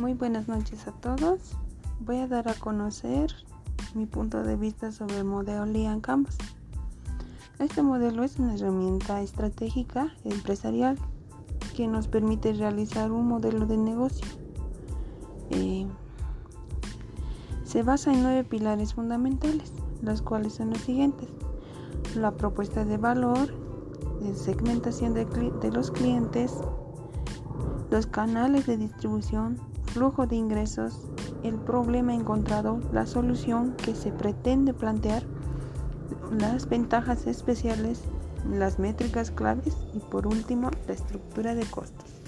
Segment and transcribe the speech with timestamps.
[0.00, 1.58] Muy buenas noches a todos.
[2.00, 3.34] Voy a dar a conocer
[3.92, 6.38] mi punto de vista sobre el modelo Lean Canvas.
[7.58, 10.96] Este modelo es una herramienta estratégica empresarial
[11.76, 14.26] que nos permite realizar un modelo de negocio.
[15.50, 15.86] Eh,
[17.64, 19.70] se basa en nueve pilares fundamentales,
[20.00, 21.28] los cuales son los siguientes.
[22.16, 23.52] La propuesta de valor,
[24.22, 26.54] la segmentación de los clientes,
[27.90, 29.60] los canales de distribución,
[29.92, 31.00] flujo de ingresos,
[31.42, 35.22] el problema encontrado, la solución que se pretende plantear,
[36.30, 38.02] las ventajas especiales,
[38.48, 42.19] las métricas claves y por último la estructura de costos.